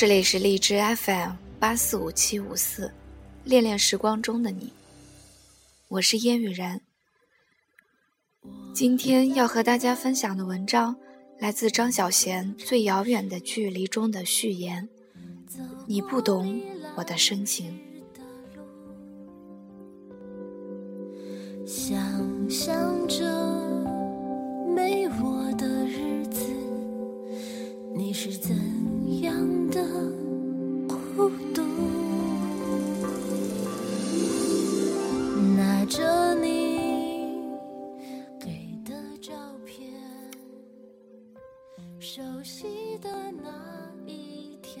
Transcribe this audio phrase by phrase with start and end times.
[0.00, 2.90] 这里是荔枝 FM 八四五七五四，
[3.44, 4.72] 恋恋时光中的你，
[5.88, 6.80] 我是烟雨然。
[8.72, 10.96] 今天要和大家分享的文章
[11.38, 14.88] 来自张小娴《最遥远的距离》中的序言。
[15.86, 16.62] 你不懂
[16.96, 17.78] 我的深情。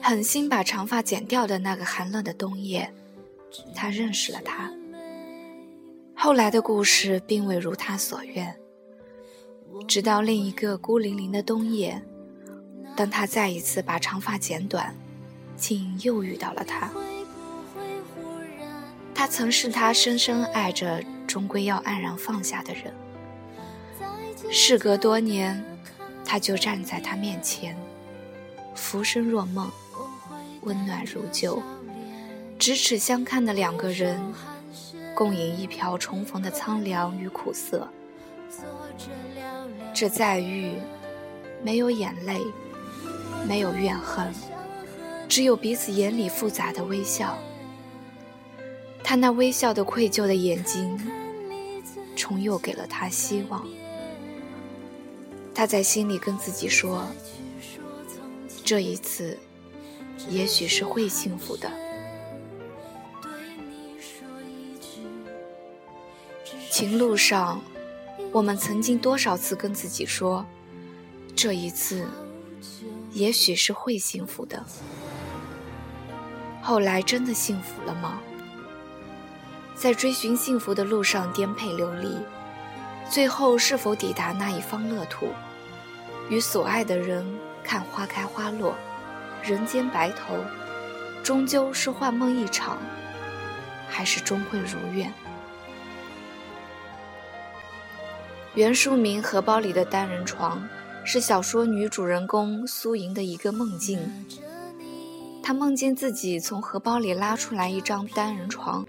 [0.02, 2.92] 狠心把长发剪掉的那个寒冷的冬夜，
[3.74, 4.72] 他认识了她。
[6.14, 8.56] 后来的故事并未如他所愿，
[9.86, 12.02] 直到另一个孤零零的冬夜，
[12.96, 14.94] 当他再一次把长发剪短，
[15.56, 16.90] 竟又遇到了他。
[19.14, 22.94] 他曾是他深深爱着，终归要黯然放下的人。
[24.50, 25.62] 事隔多年，
[26.30, 27.76] 他就站在他面前，
[28.76, 29.68] 浮生若梦，
[30.60, 31.60] 温暖如旧，
[32.56, 34.16] 咫尺相看的两个人。
[35.12, 37.88] 共饮一瓢重逢的苍凉与苦涩，
[39.92, 40.74] 这再遇，
[41.64, 42.40] 没有眼泪，
[43.44, 44.32] 没有怨恨，
[45.28, 47.36] 只有彼此眼里复杂的微笑。
[49.02, 50.96] 他那微笑的愧疚的眼睛，
[52.14, 53.66] 重又给了他希望。
[55.60, 57.06] 他在心里跟自己说
[58.64, 59.38] ：“这一次，
[60.30, 61.70] 也许是会幸福的。”
[66.72, 67.60] 情路上，
[68.32, 70.46] 我们曾经多少次跟自己说，
[71.36, 72.08] 这一次，
[73.12, 74.64] 也许是会幸福的。
[76.62, 78.18] 后来真的幸福了吗？
[79.76, 82.16] 在追寻幸福的路上颠沛流离，
[83.10, 85.28] 最后是否抵达那一方乐土，
[86.30, 87.26] 与所爱的人
[87.62, 88.74] 看花开花落，
[89.42, 90.36] 人间白头，
[91.24, 92.78] 终究是幻梦一场，
[93.88, 95.12] 还是终会如愿？
[98.54, 100.58] 原书名《荷包里的单人床》
[101.04, 103.98] 是小说女主人公苏莹的一个梦境。
[105.42, 108.86] 她梦见自己从荷包里拉出来一张单人床。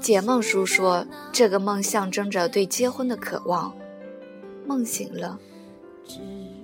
[0.00, 3.74] 解梦书说，这个梦象征着对结婚的渴望。
[4.66, 5.38] 梦醒了，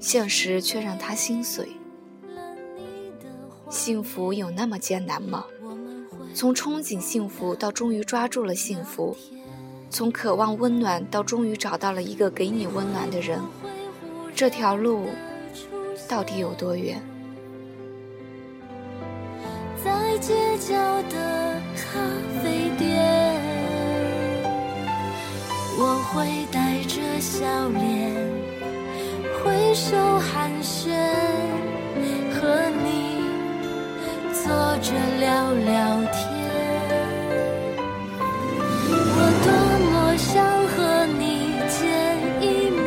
[0.00, 1.68] 现实却让他心碎。
[3.68, 5.44] 幸福有那么艰难吗？
[6.34, 9.16] 从憧憬幸福到终于抓住了幸福。
[9.88, 13.40] 从渴望温暖到终于找到了一个给你温暖的人，
[14.34, 15.06] 这条路
[16.08, 17.00] 到底有多远？
[19.82, 20.74] 在街角
[21.08, 21.98] 的咖
[22.42, 23.40] 啡店，
[25.78, 28.35] 我会带着笑脸，
[29.46, 30.90] 挥手寒暄
[32.32, 33.22] 和你
[34.32, 36.26] 坐着聊聊天
[39.14, 39.48] 我多
[39.92, 41.78] 么想和你见
[42.42, 42.84] 一面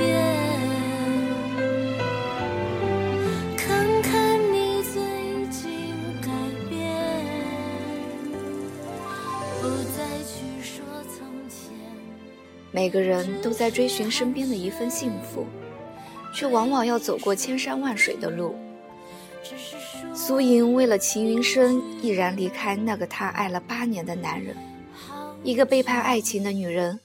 [3.56, 5.00] 看看你最
[5.48, 6.28] 近改
[6.70, 6.76] 变
[9.62, 11.72] 不再去说从前
[12.72, 15.48] 每个人都在追寻身边的一份幸福
[16.34, 18.56] 却往往要走过千山万水的路。
[20.14, 24.56] 苏莹为了齐云生，毅然离开那个她爱了八年的男人，
[25.44, 27.00] 一个背叛爱情的女人，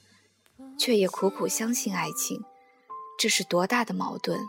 [0.77, 2.43] 却也苦苦相信爱情，
[3.17, 4.39] 这是多大的矛盾！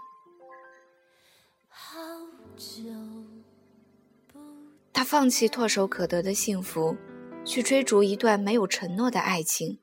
[4.93, 6.97] 她放弃唾手可得的幸福，
[7.45, 9.79] 去追逐一段没有承诺的爱情。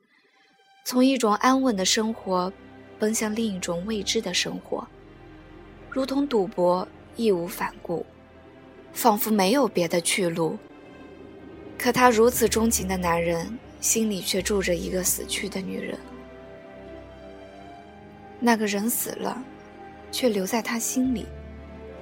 [0.84, 2.52] 从一种安稳的生活，
[2.98, 4.86] 奔向另一种未知的生活，
[5.90, 6.86] 如同赌博，
[7.16, 8.04] 义无反顾，
[8.92, 10.56] 仿佛没有别的去路。
[11.76, 15.98] 可他如此钟情的男人，心里却住着一个死去的女人。
[18.40, 19.42] 那个人死了，
[20.10, 21.26] 却留在他心里，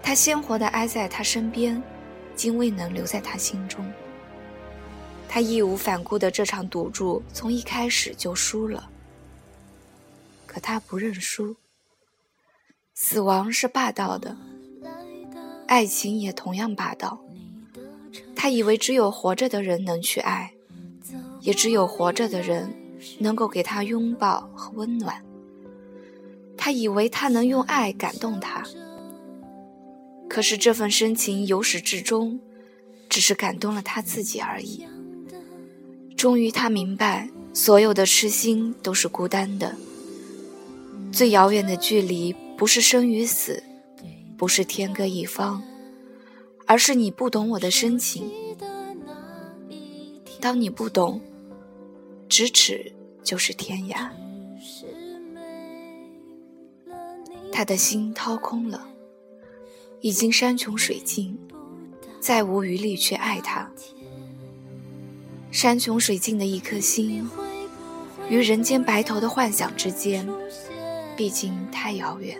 [0.02, 1.82] 他鲜活的挨在他身边，
[2.36, 3.84] 竟未能留在他心中。
[5.28, 8.90] 他义无反顾的这场赌注从一开始就输了，
[10.52, 11.56] 可他不认输。
[12.92, 14.36] 死亡是霸道的，
[15.66, 17.24] 爱情也同样霸道。
[18.36, 20.52] 他以为只有活着的人能去爱，
[21.40, 22.70] 也只有活着的人
[23.18, 25.24] 能够给他拥抱和温暖。
[26.58, 28.62] 他以为他能用爱感动他，
[30.28, 32.38] 可是这份深情由始至终，
[33.08, 34.86] 只是感动了他自己而已。
[36.14, 39.74] 终于，他明白，所有的痴心都是孤单的。
[41.12, 43.62] 最遥远的距离，不是生与死，
[44.36, 45.62] 不是天各一方，
[46.66, 48.30] 而是你不懂我的深情。
[50.40, 51.20] 当你不懂，
[52.28, 52.90] 咫尺
[53.22, 54.08] 就是天涯。
[57.52, 58.88] 他的心掏空了。
[60.00, 61.38] 已经山穷水尽，
[62.18, 63.70] 再无余力去爱他。
[65.52, 67.30] 山穷水尽的一颗心，
[68.28, 70.28] 与人间白头的幻想之间，
[71.16, 72.36] 毕竟太遥远。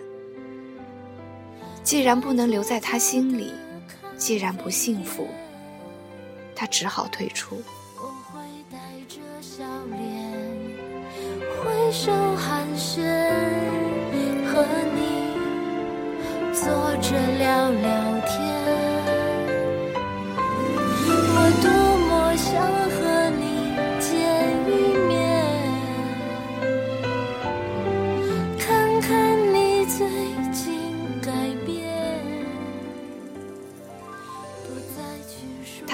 [1.83, 3.51] 既然不能留在他心里，
[4.17, 5.27] 既然不幸福，
[6.55, 7.61] 他只好退出。
[11.63, 13.01] 挥手寒暄，
[14.45, 14.65] 和
[14.95, 15.01] 你。
[16.53, 16.69] 坐
[17.01, 17.89] 着聊聊
[18.25, 18.31] 天，
[21.07, 21.39] 我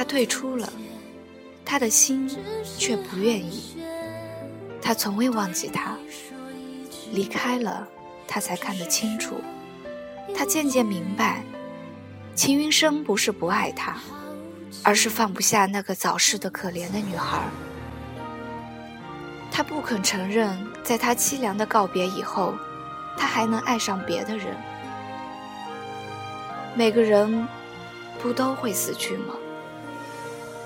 [0.10, 0.74] 退出了，
[1.64, 2.28] 他的心
[2.80, 3.78] 却不愿意。
[4.82, 5.96] 他从未忘记他，
[7.12, 7.88] 离开了，
[8.28, 9.36] 他才看得清楚。
[10.36, 11.44] 他渐渐明白，
[12.34, 13.98] 秦云生不是不爱他，
[14.84, 17.44] 而是放不下那个早逝的可怜的女孩。
[19.52, 22.56] 他不肯承认，在他凄凉的告别以后，
[23.16, 24.58] 他还能爱上别的人。
[26.76, 27.48] 每个人
[28.20, 29.36] 不都会死去吗？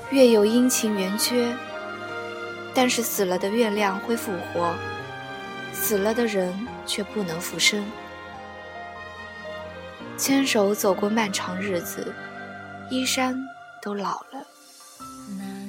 [0.10, 1.56] 月有阴晴圆缺，
[2.74, 4.74] 但是死了的月亮会复活，
[5.74, 7.84] 死了的人却不能复生。
[10.18, 12.14] 牵手走过漫长日子，
[12.90, 13.36] 衣衫
[13.82, 14.46] 都老了。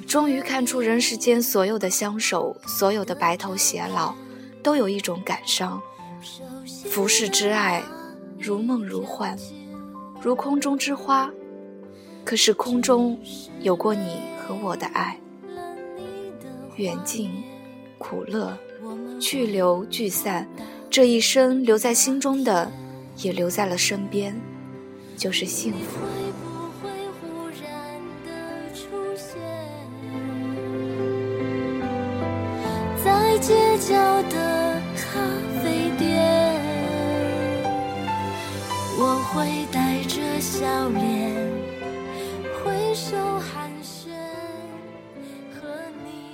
[0.07, 4.13] 终于看出人世间所有的相守，所有的白头偕老，
[4.61, 5.81] 都有一种感伤。
[6.91, 7.81] 浮世之爱，
[8.39, 9.35] 如梦如幻，
[10.21, 11.31] 如空中之花。
[12.25, 13.17] 可是空中
[13.61, 15.17] 有过你和我的爱，
[16.75, 17.31] 远近，
[17.97, 18.57] 苦乐，
[19.21, 20.45] 去留聚散，
[20.89, 22.69] 这一生留在心中的。
[23.19, 24.35] 也留在了身边，
[25.15, 26.01] 就是幸福。
[33.01, 35.17] 在街角的咖
[35.63, 36.59] 啡店，
[38.99, 41.54] 我会带着笑脸。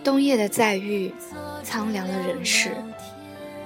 [0.04, 1.13] 冬夜的再遇，
[1.63, 2.72] 苍凉了人世，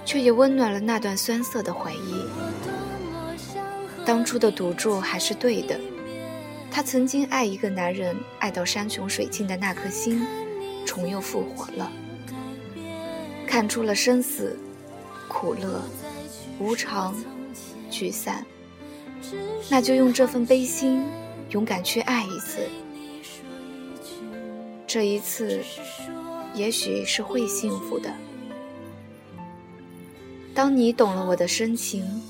[0.03, 2.25] 却也温暖了那段酸涩的回忆。
[4.05, 5.79] 当初的赌注还是对的，
[6.69, 10.25] 他曾经爱一个男人，爱到山穷水尽的那颗心，
[10.85, 11.91] 重又复活了。
[13.47, 14.59] 看出了生死、
[15.27, 15.81] 苦乐、
[16.59, 17.15] 无常、
[17.89, 18.45] 聚散，
[19.69, 21.03] 那就用这份悲心，
[21.49, 22.59] 勇敢去爱一次。
[24.95, 25.61] 这一次，
[26.53, 28.15] 也许是会幸福的。
[30.53, 32.23] 当你懂了我的深情。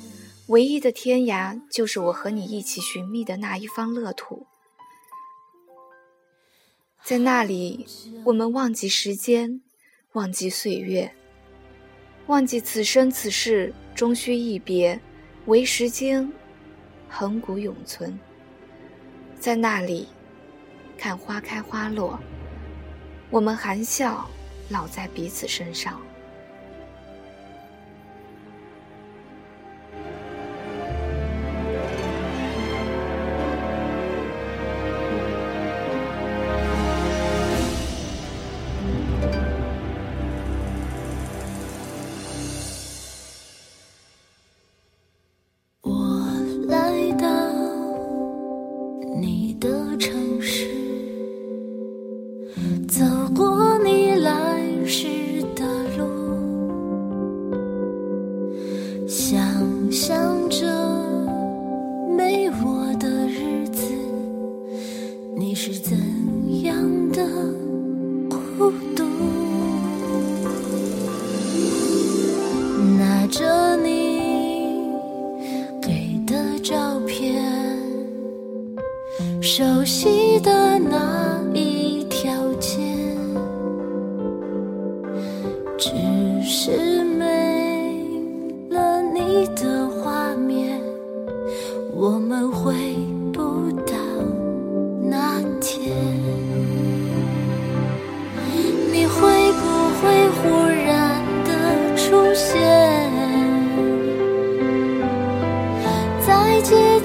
[0.47, 4.47] 唯一的天涯，就是我和你一起寻觅的那一方乐土。
[7.03, 7.85] 在那里，
[8.25, 9.61] 我们忘记时间，
[10.13, 11.13] 忘记岁月，
[12.25, 14.99] 忘记此生此世终须一别，
[15.45, 16.31] 唯时间
[17.07, 18.19] 恒古永存。
[19.39, 20.07] 在那里，
[20.97, 22.19] 看花开花落，
[23.29, 24.29] 我们含笑
[24.69, 25.99] 老在彼此身上。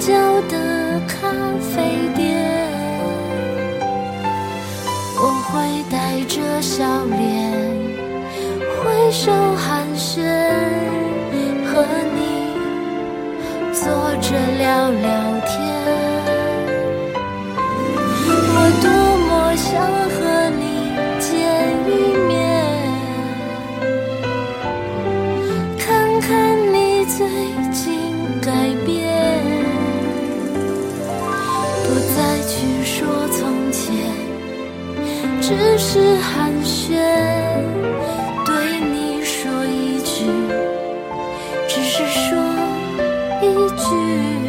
[0.01, 0.11] 旧
[0.49, 1.29] 的咖
[1.61, 2.67] 啡店
[5.15, 7.51] 我会带着笑脸
[8.79, 10.17] 挥手寒暄
[11.67, 12.55] 和你
[13.71, 13.85] 坐
[14.19, 15.40] 着聊聊
[43.41, 44.40] 一句